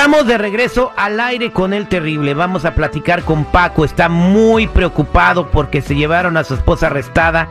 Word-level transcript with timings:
Estamos 0.00 0.26
de 0.26 0.38
regreso 0.38 0.92
al 0.96 1.20
aire 1.20 1.52
con 1.52 1.74
el 1.74 1.86
terrible. 1.86 2.32
Vamos 2.32 2.64
a 2.64 2.74
platicar 2.74 3.22
con 3.22 3.44
Paco. 3.44 3.84
Está 3.84 4.08
muy 4.08 4.66
preocupado 4.66 5.50
porque 5.50 5.82
se 5.82 5.94
llevaron 5.94 6.38
a 6.38 6.44
su 6.44 6.54
esposa 6.54 6.86
arrestada 6.86 7.48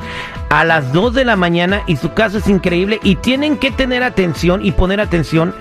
a 0.49 0.65
las 0.65 0.91
2 0.91 1.13
de 1.13 1.25
la 1.25 1.35
mañana 1.35 1.83
y 1.85 1.97
su 1.97 2.15
caso 2.15 2.39
es 2.39 2.47
increíble 2.47 2.99
y 3.03 3.17
tienen 3.17 3.55
que 3.55 3.69
tener 3.69 4.01
atención 4.01 4.65
y 4.65 4.71
poner 4.71 4.99
atención 4.99 5.53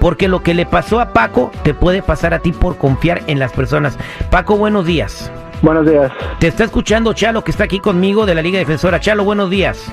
porque 0.00 0.26
lo 0.26 0.42
que 0.42 0.54
le 0.54 0.66
pasó 0.66 0.98
a 0.98 1.12
Paco 1.12 1.52
te 1.62 1.72
puede 1.72 2.02
pasar 2.02 2.34
a 2.34 2.40
ti 2.40 2.50
por 2.50 2.78
confiar 2.78 3.22
en 3.28 3.38
las 3.38 3.52
personas. 3.52 3.96
Paco, 4.28 4.56
buenos 4.56 4.86
días. 4.86 5.30
Buenos 5.62 5.86
días. 5.86 6.10
Te 6.40 6.48
está 6.48 6.64
escuchando 6.64 7.12
Chalo 7.12 7.44
que 7.44 7.52
está 7.52 7.62
aquí 7.62 7.78
conmigo 7.78 8.26
de 8.26 8.34
la 8.34 8.42
Liga 8.42 8.58
Defensora. 8.58 8.98
Chalo, 8.98 9.22
buenos 9.22 9.50
días. 9.50 9.88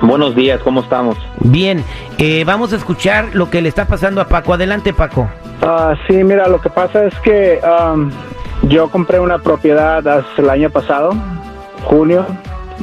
Buenos 0.00 0.34
días, 0.34 0.60
¿cómo 0.62 0.80
estamos? 0.80 1.16
Bien, 1.40 1.84
eh, 2.18 2.44
vamos 2.44 2.72
a 2.72 2.76
escuchar 2.76 3.34
lo 3.34 3.50
que 3.50 3.60
le 3.60 3.68
está 3.68 3.86
pasando 3.86 4.20
a 4.20 4.26
Paco. 4.26 4.54
Adelante, 4.54 4.92
Paco. 4.92 5.28
Ah, 5.62 5.94
sí, 6.08 6.24
mira, 6.24 6.48
lo 6.48 6.60
que 6.60 6.70
pasa 6.70 7.04
es 7.06 7.14
que 7.20 7.60
um, 7.94 8.10
yo 8.68 8.88
compré 8.90 9.20
una 9.20 9.38
propiedad 9.38 10.06
hace 10.06 10.42
el 10.42 10.50
año 10.50 10.70
pasado, 10.70 11.10
junio, 11.84 12.26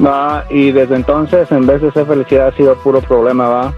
¿va? 0.02 0.44
y 0.48 0.72
desde 0.72 0.96
entonces, 0.96 1.50
en 1.52 1.66
vez 1.66 1.82
de 1.82 1.90
ser 1.92 2.06
felicidad, 2.06 2.48
ha 2.48 2.52
sido 2.56 2.74
puro 2.76 3.00
problema, 3.02 3.48
¿va? 3.48 3.74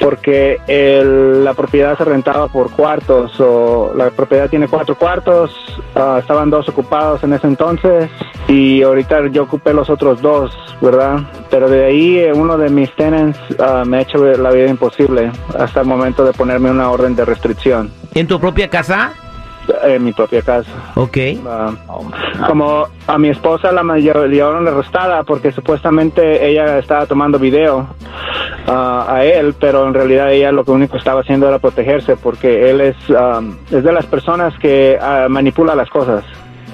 porque 0.00 0.58
el- 0.68 1.44
la 1.44 1.54
propiedad 1.54 1.96
se 1.98 2.04
rentaba 2.04 2.48
por 2.48 2.70
cuartos, 2.70 3.38
o 3.40 3.92
la 3.94 4.10
propiedad 4.10 4.48
tiene 4.48 4.66
cuatro 4.66 4.96
cuartos, 4.96 5.52
ah, 5.94 6.16
estaban 6.20 6.50
dos 6.50 6.68
ocupados 6.68 7.22
en 7.22 7.34
ese 7.34 7.46
entonces, 7.46 8.08
y 8.48 8.82
ahorita 8.82 9.28
yo 9.28 9.44
ocupé 9.44 9.74
los 9.74 9.90
otros 9.90 10.20
dos, 10.22 10.50
¿verdad? 10.80 11.20
Pero 11.50 11.68
de 11.68 11.84
ahí 11.84 12.18
eh, 12.18 12.32
uno 12.32 12.56
de 12.56 12.70
mis 12.70 12.90
tenants 12.96 13.38
ah, 13.60 13.84
me 13.86 13.98
ha 13.98 14.00
hecho 14.00 14.24
la 14.24 14.50
vida 14.50 14.68
imposible 14.68 15.30
hasta 15.58 15.82
el 15.82 15.86
momento 15.86 16.24
de 16.24 16.32
ponerme 16.32 16.70
una 16.70 16.90
orden 16.90 17.14
de 17.14 17.24
restricción 17.24 17.90
¿En 18.14 18.26
tu 18.26 18.40
propia 18.40 18.68
casa? 18.68 19.12
en 19.84 20.02
mi 20.02 20.12
propia 20.12 20.42
casa. 20.42 20.70
Ok. 20.94 21.18
Ah, 21.46 21.72
como 22.46 22.86
a 23.06 23.18
mi 23.18 23.28
esposa 23.28 23.70
la 23.72 23.82
llevaron 23.98 24.66
arrestada 24.66 25.22
porque 25.24 25.52
supuestamente 25.52 26.48
ella 26.48 26.78
estaba 26.78 27.06
tomando 27.06 27.38
video 27.38 27.86
ah, 28.66 29.06
a 29.08 29.24
él, 29.24 29.54
pero 29.58 29.86
en 29.86 29.94
realidad 29.94 30.32
ella 30.32 30.52
lo 30.52 30.64
que 30.64 30.70
único 30.70 30.96
estaba 30.96 31.20
haciendo 31.20 31.48
era 31.48 31.58
protegerse 31.58 32.16
porque 32.16 32.70
él 32.70 32.80
es, 32.80 32.96
ah, 33.14 33.42
es 33.70 33.84
de 33.84 33.92
las 33.92 34.06
personas 34.06 34.58
que 34.58 34.98
manipula 35.28 35.74
las 35.74 35.90
cosas. 35.90 36.24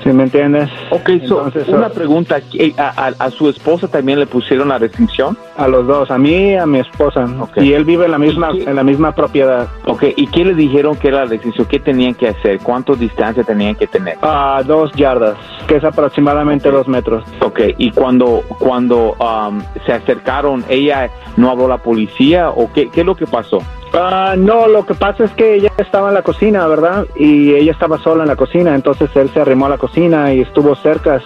¿Sí 0.05 0.10
me 0.12 0.24
entiendes? 0.24 0.69
Ok, 0.91 1.06
so, 1.27 1.47
Entonces, 1.47 1.66
una 1.69 1.88
pregunta, 1.88 2.36
¿a, 2.77 2.83
a- 3.06 3.14
a 3.19 3.30
su 3.30 3.48
esposa 3.48 3.88
también 3.88 4.20
le 4.20 4.27
pusieron 4.27 4.69
la 4.69 4.78
restricción? 4.78 5.36
a 5.56 5.66
los 5.69 5.86
dos, 5.86 6.10
a 6.10 6.19
mí 6.19 6.50
y 6.50 6.56
a 6.56 6.66
mi 6.66 6.80
esposa. 6.80 7.27
Y 7.56 7.72
él 7.72 7.84
vive 7.84 8.05
en 8.06 8.10
la 8.10 8.19
misma 8.19 8.50
en 8.50 8.75
la 8.75 8.82
misma 8.82 9.12
propiedad. 9.14 9.69
Ok, 9.86 10.02
¿y 10.16 10.27
qué 10.27 10.44
le 10.44 10.52
dijeron 10.55 10.97
que 10.97 11.08
era 11.08 11.19
la 11.20 11.27
restricción? 11.27 11.66
¿Qué 11.69 11.78
tenían 11.78 12.14
que 12.14 12.28
hacer? 12.28 12.58
¿Cuánto 12.62 12.97
distancia 12.97 13.44
tenían 13.44 13.77
que 13.77 13.86
tener? 13.86 14.19
A 14.20 14.62
dos 14.66 14.93
yardas, 14.93 15.37
que 15.69 15.76
es 15.76 15.84
aproximadamente 15.84 16.70
dos 16.70 16.87
metros. 16.88 17.25
Ok, 17.41 17.60
y 17.78 17.93
cuando, 17.93 18.43
cuando 18.59 19.12
um, 19.14 19.62
se 19.87 19.93
acercaron, 19.93 20.64
¿ella 20.69 21.09
no 21.37 21.50
habló 21.50 21.66
a 21.66 21.69
la 21.69 21.78
policía 21.78 22.50
o 22.50 22.70
qué, 22.72 22.91
qué 22.91 23.00
es 23.00 23.06
lo 23.06 23.14
que 23.14 23.26
pasó? 23.26 23.59
Ah, 23.97 24.34
no, 24.37 24.66
lo 24.66 24.84
que 24.84 24.94
pasa 24.94 25.25
es 25.25 25.31
que 25.32 25.55
ella 25.55 25.71
estaba 25.78 26.09
en 26.09 26.15
la 26.15 26.22
cocina, 26.22 26.66
¿verdad? 26.66 27.06
Y 27.15 27.55
ella 27.55 27.71
estaba 27.71 27.99
sola 27.99 28.25
en 28.25 28.28
la 28.28 28.37
cocina, 28.37 28.75
entonces 28.75 29.09
él 29.15 29.31
se 29.31 29.41
arrimó 29.41 29.66
a 29.66 29.69
la 29.69 29.78
cocina 29.78 30.32
y 30.34 30.41
estuvo 30.41 30.75
cerca, 30.75 31.22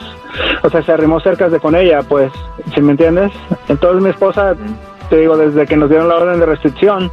o 0.63 0.69
sea, 0.69 0.83
se 0.83 0.93
arrimó 0.93 1.19
cerca 1.21 1.49
de 1.49 1.61
con 1.61 1.75
ella, 1.75 2.03
pues, 2.03 2.31
¿sí 2.75 2.83
me 2.83 2.93
entiendes? 2.93 3.33
Entonces 3.69 4.03
mi 4.03 4.11
esposa, 4.11 4.55
te 5.09 5.17
digo, 5.17 5.39
desde 5.39 5.67
que 5.67 5.77
nos 5.77 5.89
dieron 5.89 6.09
la 6.09 6.17
orden 6.17 6.41
de 6.41 6.47
restricción, 6.47 7.11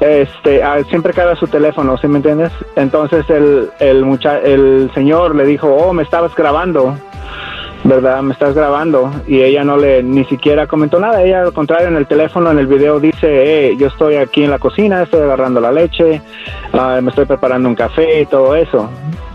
este, 0.00 0.62
ah, 0.62 0.82
siempre 0.88 1.12
carga 1.12 1.36
su 1.36 1.46
teléfono, 1.46 1.98
¿sí 1.98 2.08
me 2.08 2.16
entiendes? 2.16 2.52
Entonces 2.74 3.28
el, 3.28 3.70
el, 3.80 4.04
mucha 4.04 4.38
el 4.38 4.90
señor 4.94 5.34
le 5.34 5.44
dijo, 5.44 5.68
oh, 5.68 5.92
me 5.92 6.04
estabas 6.04 6.34
grabando. 6.34 6.96
¿Verdad? 7.84 8.22
Me 8.22 8.32
estás 8.32 8.54
grabando 8.54 9.10
y 9.26 9.40
ella 9.42 9.64
no 9.64 9.76
le 9.76 10.02
ni 10.02 10.24
siquiera 10.26 10.66
comentó 10.66 10.98
nada. 11.00 11.22
Ella 11.22 11.42
al 11.42 11.52
contrario 11.52 11.88
en 11.88 11.96
el 11.96 12.06
teléfono, 12.06 12.50
en 12.50 12.58
el 12.58 12.66
video 12.66 13.00
dice, 13.00 13.68
eh, 13.70 13.76
yo 13.76 13.86
estoy 13.88 14.16
aquí 14.16 14.44
en 14.44 14.50
la 14.50 14.58
cocina, 14.58 15.02
estoy 15.02 15.20
agarrando 15.22 15.60
la 15.60 15.72
leche, 15.72 16.20
ah, 16.72 16.98
me 17.02 17.10
estoy 17.10 17.24
preparando 17.24 17.68
un 17.68 17.74
café 17.74 18.20
y 18.22 18.26
todo 18.26 18.54
eso. 18.54 18.90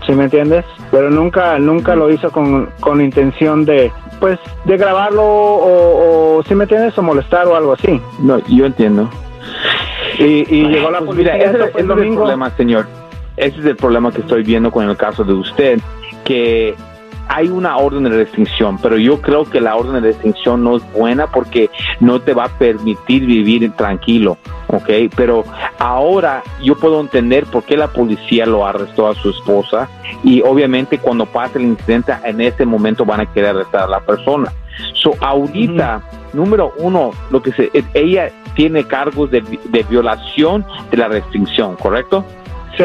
¿Sí 0.06 0.12
me 0.12 0.24
entiendes? 0.24 0.64
Pero 0.92 1.10
nunca, 1.10 1.58
nunca 1.58 1.96
lo 1.96 2.08
hizo 2.10 2.30
con, 2.30 2.70
con 2.78 3.00
intención 3.00 3.64
de, 3.64 3.90
pues, 4.20 4.38
de 4.64 4.76
grabarlo 4.76 5.24
o, 5.24 6.36
o 6.38 6.42
¿sí 6.44 6.54
me 6.54 6.64
entiendes? 6.64 6.96
O 6.96 7.02
molestar 7.02 7.46
o 7.48 7.56
algo 7.56 7.72
así. 7.72 8.00
No, 8.20 8.38
yo 8.46 8.66
entiendo. 8.66 9.10
Y, 10.18 10.46
y 10.48 10.68
llegó 10.68 10.90
la 10.92 10.98
Pues 10.98 11.08
policía 11.10 11.34
mira, 11.34 11.44
ese, 11.50 11.64
es 11.64 11.76
el 11.76 11.88
domingo. 11.88 12.16
problema, 12.22 12.50
señor. 12.56 12.86
Ese 13.36 13.58
es 13.58 13.66
el 13.66 13.76
problema 13.76 14.12
que 14.12 14.20
estoy 14.20 14.44
viendo 14.44 14.70
con 14.70 14.88
el 14.88 14.96
caso 14.96 15.24
de 15.24 15.34
usted, 15.34 15.80
que 16.24 16.74
hay 17.28 17.48
una 17.48 17.76
orden 17.76 18.04
de 18.04 18.10
restricción, 18.10 18.78
pero 18.78 18.96
yo 18.96 19.20
creo 19.20 19.44
que 19.44 19.60
la 19.60 19.76
orden 19.76 19.94
de 19.94 20.00
restricción 20.00 20.62
no 20.62 20.76
es 20.76 20.92
buena 20.92 21.26
porque 21.26 21.70
no 22.00 22.20
te 22.20 22.34
va 22.34 22.44
a 22.44 22.48
permitir 22.48 23.26
vivir 23.26 23.70
tranquilo, 23.72 24.38
¿ok? 24.68 24.88
Pero 25.16 25.44
ahora 25.78 26.42
yo 26.62 26.76
puedo 26.76 27.00
entender 27.00 27.46
por 27.46 27.64
qué 27.64 27.76
la 27.76 27.88
policía 27.88 28.46
lo 28.46 28.66
arrestó 28.66 29.08
a 29.08 29.14
su 29.14 29.30
esposa 29.30 29.88
y 30.22 30.42
obviamente 30.42 30.98
cuando 30.98 31.26
pase 31.26 31.58
el 31.58 31.64
incidente 31.64 32.12
en 32.24 32.40
ese 32.40 32.64
momento 32.64 33.04
van 33.04 33.20
a 33.20 33.26
querer 33.26 33.50
arrestar 33.50 33.82
a 33.82 33.88
la 33.88 34.00
persona. 34.00 34.52
So, 34.94 35.14
ahorita, 35.20 36.02
número 36.32 36.72
uno, 36.78 37.12
lo 37.30 37.42
que 37.42 37.52
se, 37.52 37.70
ella 37.94 38.30
tiene 38.54 38.84
cargos 38.84 39.30
de, 39.30 39.40
de 39.40 39.82
violación 39.84 40.64
de 40.90 40.96
la 40.96 41.08
restricción, 41.08 41.76
¿correcto? 41.76 42.24
Sí. 42.76 42.84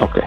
Ok. 0.00 0.18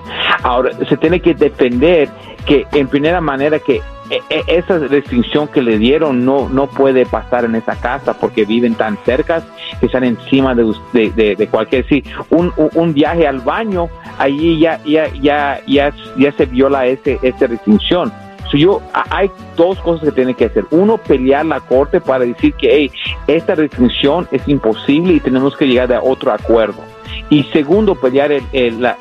Ahora, 0.44 0.72
se 0.88 0.98
tiene 0.98 1.20
que 1.20 1.34
defender 1.34 2.10
que, 2.50 2.66
en 2.74 2.88
primera 2.88 3.22
manera, 3.22 3.60
que 3.60 3.76
e- 4.10 4.22
e- 4.32 4.44
esa 4.48 4.80
restricción 4.80 5.48
que 5.48 5.62
le 5.62 5.78
dieron 5.78 6.26
no, 6.26 6.50
no 6.50 6.66
puede 6.66 7.06
pasar 7.06 7.46
en 7.46 7.54
esa 7.54 7.76
casa 7.80 8.14
porque 8.16 8.44
viven 8.44 8.74
tan 8.74 8.98
cerca 9.06 9.44
que 9.80 9.86
están 9.86 10.04
encima 10.04 10.56
de, 10.56 10.74
de, 10.94 11.36
de- 11.36 11.48
cualquier. 11.48 11.88
Sí, 11.88 12.04
un, 12.32 12.52
un- 12.58 12.92
viaje 12.96 13.28
al 13.28 13.40
baño, 13.42 13.88
allí 14.18 14.60
ya, 14.60 14.82
ya, 14.84 15.08
ya, 15.22 15.62
ya, 15.68 15.94
ya 16.18 16.32
se 16.32 16.48
viola 16.48 16.88
ese, 16.88 17.20
esa 17.22 17.46
restricción. 17.46 18.12
So, 18.50 18.58
yo, 18.58 18.82
hay 19.12 19.30
dos 19.56 19.78
cosas 19.82 20.06
que 20.06 20.12
tiene 20.12 20.34
que 20.34 20.46
hacer. 20.46 20.66
Uno, 20.72 20.98
pelear 20.98 21.46
la 21.46 21.60
corte 21.60 22.02
para 22.02 22.26
decir 22.26 22.56
que 22.56 22.68
hey, 22.72 22.92
esta 23.28 23.54
restricción 23.54 24.28
es 24.32 24.42
imposible 24.48 25.14
y 25.14 25.20
tenemos 25.20 25.56
que 25.56 25.68
llegar 25.68 25.94
a 25.94 26.02
otro 26.02 26.32
acuerdo. 26.32 26.82
Y 27.30 27.44
segundo, 27.46 27.96
pelear 27.96 28.32
el, 28.32 28.44
el- 28.54 28.82
la- 28.82 28.98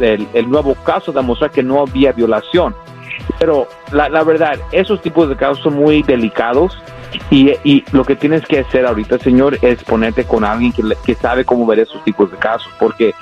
el- 0.00 0.50
nuevo 0.50 0.74
caso, 0.76 1.12
demostrar 1.12 1.50
que 1.50 1.62
no 1.62 1.80
había 1.82 2.12
violación. 2.12 2.74
Pero 3.38 3.68
la, 3.92 4.08
la 4.08 4.22
verdad, 4.24 4.58
esos 4.72 5.00
tipos 5.02 5.28
de 5.28 5.36
casos 5.36 5.60
son 5.62 5.74
muy 5.74 6.02
delicados 6.02 6.76
y, 7.30 7.50
y 7.62 7.84
lo 7.92 8.04
que 8.04 8.16
tienes 8.16 8.42
que 8.46 8.60
hacer 8.60 8.86
ahorita, 8.86 9.18
señor, 9.18 9.58
es 9.62 9.82
ponerte 9.84 10.24
con 10.24 10.44
alguien 10.44 10.72
que, 10.72 10.82
que 11.04 11.14
sabe 11.14 11.44
cómo 11.44 11.64
ver 11.66 11.80
esos 11.80 12.02
tipos 12.04 12.30
de 12.30 12.36
casos. 12.38 12.68
Porque 12.78 13.14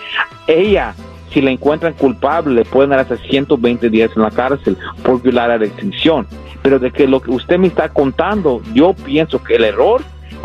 ella, 0.46 0.94
si 1.30 1.40
la 1.40 1.50
encuentran 1.50 1.92
culpable, 1.94 2.54
le 2.54 2.64
pueden 2.64 2.90
dar 2.90 3.00
hasta 3.00 3.16
120 3.16 3.90
días 3.90 4.10
en 4.16 4.22
la 4.22 4.30
cárcel 4.30 4.76
por 5.02 5.20
violar 5.20 5.48
la 5.50 5.58
restricción. 5.58 6.26
Pero 6.62 6.78
de 6.78 6.90
que 6.90 7.06
lo 7.08 7.20
que 7.20 7.30
usted 7.32 7.58
me 7.58 7.66
está 7.66 7.88
contando, 7.88 8.62
yo 8.72 8.94
pienso 8.94 9.42
que 9.42 9.56
el 9.56 9.64
error 9.64 10.02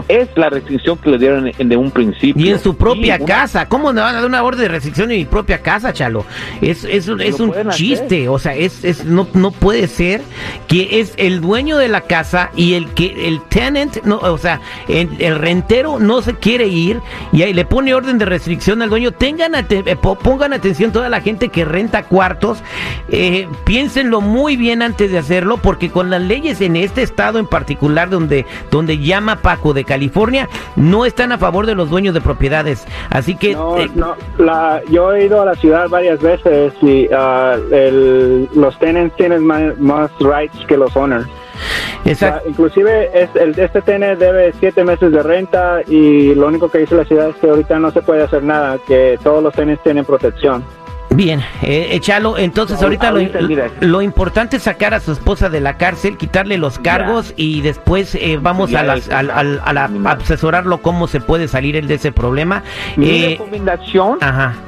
es 0.08 0.30
la 0.36 0.50
restricción 0.50 0.98
que 0.98 1.10
le 1.12 1.18
dieron 1.18 1.52
en, 1.58 1.70
de 1.70 1.78
un 1.78 1.92
principio. 1.92 2.46
Y 2.46 2.50
en 2.50 2.60
su 2.60 2.76
propia 2.78 3.20
casa. 3.20 3.68
¿Cómo 3.68 3.92
me 3.94 4.02
van 4.02 4.12
a 4.16 4.20
dar 4.20 4.26
una 4.26 4.44
orden 4.44 4.62
de 4.62 4.68
restricción 4.70 5.12
en 5.12 5.18
mi 5.20 5.26
propia 5.26 5.62
casa, 5.62 5.94
Chalo? 5.94 6.26
Es, 6.62 6.84
es, 6.84 7.08
es 7.08 7.40
un 7.40 7.52
hacer. 7.52 7.68
chiste. 7.70 8.30
O 8.30 8.40
sea, 8.40 8.56
es, 8.56 8.84
es, 8.84 9.06
no, 9.06 9.28
no 9.34 9.52
puede 9.52 9.88
ser 9.88 10.22
que 10.68 11.00
es 11.00 11.14
el 11.18 11.42
dueño 11.42 11.78
de 11.78 11.88
la 11.88 12.02
casa 12.02 12.52
y 12.56 12.74
el 12.74 12.90
que 12.90 13.28
el 13.28 13.42
tenant, 13.50 13.98
no, 14.04 14.18
o 14.18 14.38
sea, 14.38 14.62
el, 14.88 15.10
el 15.20 15.38
rentero 15.40 16.00
no 16.00 16.22
se 16.22 16.34
quiere 16.36 16.68
ir 16.68 17.00
y 17.32 17.42
ahí 17.44 17.54
le 17.54 17.66
pone 17.66 17.94
orden 17.94 18.18
de 18.18 18.26
restricción 18.26 18.82
al 18.82 18.90
dueño. 18.90 19.12
Tengan 19.12 19.54
ate- 19.56 19.84
eh, 19.86 19.96
po- 19.96 20.18
pongan 20.18 20.54
atención 20.54 20.92
toda 20.92 21.10
la 21.10 21.22
gente 21.22 21.50
que 21.50 21.66
renta 21.66 22.04
cuartos. 22.04 22.60
eh, 23.10 23.48
piénsenlo 23.66 24.22
muy 24.22 24.58
bien 24.58 24.82
antes 24.82 25.12
de 25.12 25.18
hacerlo 25.18 25.58
porque 25.58 25.90
con 25.90 26.10
las 26.10 26.22
leyes 26.22 26.62
en 26.62 26.76
este 26.76 27.02
estado 27.02 27.40
en 27.40 27.48
particular 27.48 28.10
donde, 28.10 28.46
donde 28.72 28.98
llama 29.00 29.38
Paco 29.42 29.74
de 29.74 29.84
California, 29.88 30.48
no 30.75 31.06
están 31.06 31.31
a 31.31 31.38
favor 31.39 31.66
de 31.66 31.74
los 31.74 31.89
dueños 31.89 32.13
de 32.13 32.22
propiedades. 32.22 32.86
Así 33.10 33.36
que... 33.36 33.54
No, 33.54 33.78
eh, 33.80 33.89
no, 33.95 34.16
la, 34.38 34.81
yo 34.89 35.13
he 35.13 35.25
ido 35.25 35.42
a 35.42 35.45
la 35.45 35.56
ciudad 35.56 35.89
varias 35.89 36.22
veces 36.22 36.74
y 36.84 37.07
ah, 37.12 37.56
el- 37.72 38.48
los 38.54 38.78
tenants 38.78 39.16
tienen 39.16 39.44
más, 39.45 39.78
más 39.80 40.12
rights 40.19 40.63
que 40.68 40.78
los 40.78 40.95
owners. 40.95 41.25
exacto. 42.06 42.42
Ah, 42.45 42.50
inclusive 42.50 43.10
es, 43.13 43.30
el, 43.36 43.57
este 43.57 43.81
tenant 43.81 44.19
debe 44.19 44.54
siete 44.60 44.84
meses 44.84 45.12
de 45.12 45.24
renta 45.24 45.81
y 45.88 46.36
lo 46.36 46.48
único 46.48 46.69
que 46.69 46.80
dice 46.80 46.94
la 46.95 47.06
ciudad 47.06 47.30
es 47.30 47.36
que 47.38 47.50
ahorita 47.50 47.80
no 47.80 47.89
se 47.92 48.01
puede 48.01 48.22
hacer 48.24 48.44
nada, 48.44 48.78
que 48.88 49.18
todos 49.24 49.42
los 49.42 49.54
tenants 49.56 49.81
tienen 49.84 50.06
protección. 50.06 50.63
Bien, 51.18 51.42
eh, 51.64 51.88
échalo. 51.94 52.38
Entonces, 52.38 52.80
ahorita, 52.80 53.12
lo, 53.80 54.04
importante 54.04 54.58
es 54.58 54.64
sacar 54.64 54.94
a 54.94 55.00
su 55.00 55.12
esposa 55.12 55.50
de 55.50 55.60
la 55.60 55.75
cárcel, 55.75 56.16
quitarle 56.16 56.60
los 56.60 56.78
cargos 56.78 57.34
y 57.36 57.62
después 57.62 58.14
eh, 58.14 58.38
vamos 58.40 58.72
a, 58.75 58.81
asesorarlo 60.12 60.78
cómo 60.84 61.08
se 61.08 61.19
puede 61.19 61.48
salir 61.48 61.75
él 61.75 61.88
de 61.88 61.96
ese 61.96 62.12
problema. 62.12 62.62
Mi 62.98 63.10
eh, 63.10 63.30
recomendación 63.30 64.19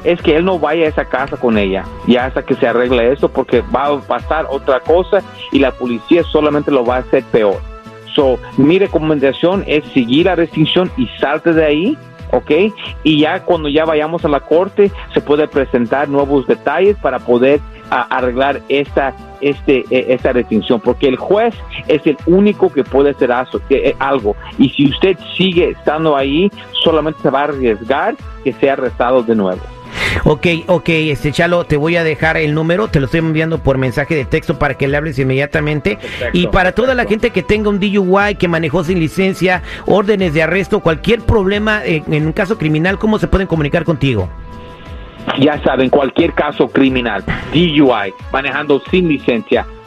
es 0.04 0.20
que 0.24 0.38
él 0.38 0.46
no 0.46 0.58
vaya 0.58 0.86
a 0.86 0.90
esa 0.90 1.06
casa 1.06 1.38
con 1.38 1.56
ella, 1.56 1.86
ya 2.08 2.26
hasta 2.26 2.42
que 2.42 2.56
se 2.56 2.68
arregle 2.68 3.14
eso, 3.14 3.30
porque 3.30 3.62
va 3.62 3.86
a 3.86 4.00
pasar 4.00 4.48
otra 4.50 4.80
cosa 4.80 5.22
y 5.52 5.60
la 5.60 5.70
policía 5.70 6.24
solamente 6.24 6.72
lo 6.72 6.84
va 6.84 6.96
a 6.96 7.00
hacer 7.02 7.24
peor. 7.26 7.62
So, 8.16 8.40
mi 8.58 8.80
recomendación 8.80 9.64
es 9.68 9.86
seguir 9.94 10.26
la 10.26 10.36
restricción 10.36 10.90
y 10.98 11.06
salte 11.20 11.54
de 11.54 11.64
ahí 11.64 11.98
¿ok? 12.32 12.52
Y 13.04 13.20
ya 13.20 13.44
cuando 13.44 13.70
ya 13.70 13.86
vayamos 13.86 14.24
a 14.26 14.30
la 14.30 14.40
corte 14.40 14.92
se 15.14 15.22
puede 15.22 15.48
presentar 15.48 16.10
nuevos 16.10 16.48
detalles 16.48 16.98
para 16.98 17.20
poder 17.20 17.60
arreglar 17.90 18.62
esta 18.70 19.16
este 19.42 19.84
e, 19.90 20.14
esta 20.14 20.32
restricción 20.32 20.80
porque 20.80 21.08
el 21.08 21.16
juez 21.16 21.56
es 21.88 22.06
el 22.06 22.18
único 22.28 22.72
que 22.72 22.84
puede 22.84 23.12
hacer 23.12 23.32
eh, 23.70 23.96
algo 23.98 24.36
y 24.60 24.70
si 24.70 24.90
usted 24.90 25.18
sigue 25.36 25.70
estando 25.70 26.16
ahí 26.16 26.52
solamente 26.84 27.20
se 27.22 27.30
va 27.30 27.42
a 27.42 27.44
arriesgar 27.46 28.16
que 28.44 28.54
sea 28.54 28.74
arrestado 28.74 29.24
de 29.24 29.36
nuevo. 29.36 29.62
Ok, 30.24 30.48
ok, 30.68 30.90
este 30.90 31.32
Chalo, 31.32 31.66
te 31.66 31.78
voy 31.78 31.96
a 31.96 32.04
dejar 32.04 32.38
el 32.38 32.54
número, 32.54 32.88
te 32.88 33.00
lo 33.00 33.06
estoy 33.06 33.20
enviando 33.20 33.60
por 33.60 33.78
mensaje 33.78 34.16
de 34.16 34.26
texto 34.26 34.60
para 34.60 34.76
que 34.76 34.88
le 34.88 34.98
hables 34.98 35.20
inmediatamente. 35.20 35.98
y 36.34 36.48
para 36.48 36.72
toda 36.72 36.96
la 36.96 37.06
gente 37.06 37.32
que 37.32 37.44
tenga 37.44 37.70
un 37.70 37.80
DUI, 37.80 38.36
que 38.36 38.48
manejó 38.48 38.84
sin 38.84 39.00
licencia, 39.00 39.62
órdenes 39.86 40.34
de 40.34 40.44
arresto, 40.44 40.80
cualquier 40.80 41.22
problema 41.22 41.84
en, 41.86 42.14
en 42.14 42.26
un 42.26 42.34
caso 42.34 42.58
criminal, 42.58 42.98
¿cómo 42.98 43.20
se 43.20 43.28
pueden 43.28 43.48
comunicar 43.48 43.84
contigo? 43.84 44.30
Ya 45.40 45.62
saben, 45.64 45.90
cualquier 45.90 46.34
caso 46.34 46.68
criminal, 46.68 47.24
DUI, 47.54 48.14
manejando 48.32 48.82
sin 48.90 49.10
licencia, 49.10 49.66